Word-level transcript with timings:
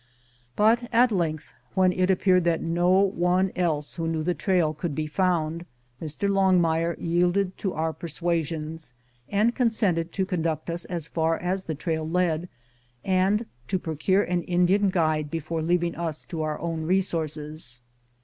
But 0.55 0.89
at 0.91 1.11
length, 1.11 1.53
when 1.75 1.91
it 1.91 2.09
appeared 2.09 2.43
that 2.45 2.63
no 2.63 2.89
one 2.89 3.51
else 3.55 3.97
who 3.97 4.07
knew 4.07 4.23
the 4.23 4.33
trail 4.33 4.73
could 4.73 4.95
be 4.95 5.05
found, 5.05 5.63
Mr. 6.01 6.27
Longmire 6.27 6.95
yielded 6.99 7.55
to 7.59 7.73
our 7.73 7.93
persuasions, 7.93 8.93
and 9.29 9.53
consented 9.53 10.11
to 10.13 10.25
conduct 10.25 10.71
us 10.71 10.85
as 10.85 11.05
far 11.07 11.37
as 11.37 11.65
the 11.65 11.75
trail 11.75 12.09
led, 12.09 12.49
and 13.05 13.45
to 13.67 13.77
procure 13.77 14.23
an 14.23 14.41
Indian 14.41 14.89
guide 14.89 15.29
before 15.29 15.61
leav 15.61 15.83
ing 15.83 15.93
us 15.95 16.23
to 16.25 16.41
our 16.41 16.59
own 16.59 16.81
resources. 16.87 17.81